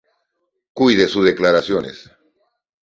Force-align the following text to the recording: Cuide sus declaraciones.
Cuide 0.73 1.07
sus 1.07 1.23
declaraciones. 1.25 2.09